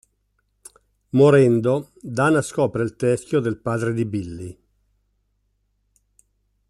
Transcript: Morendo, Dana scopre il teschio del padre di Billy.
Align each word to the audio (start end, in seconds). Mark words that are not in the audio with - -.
Morendo, 1.11 1.91
Dana 2.01 2.41
scopre 2.41 2.81
il 2.81 2.95
teschio 2.95 3.39
del 3.39 3.57
padre 3.59 3.93
di 3.93 4.03
Billy. 4.03 4.59